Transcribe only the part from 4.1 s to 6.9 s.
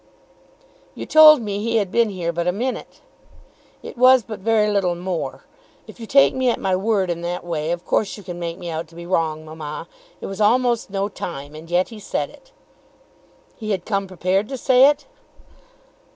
but very little more. If you take me at my